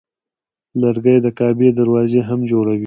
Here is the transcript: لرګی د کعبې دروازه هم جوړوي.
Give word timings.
لرګی 0.81 1.17
د 1.25 1.27
کعبې 1.37 1.69
دروازه 1.79 2.21
هم 2.29 2.39
جوړوي. 2.51 2.79